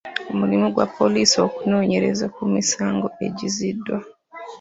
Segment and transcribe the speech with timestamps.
[0.37, 3.97] Mulimu gwa poliisi okunoonyereza ku misango egizziddwa.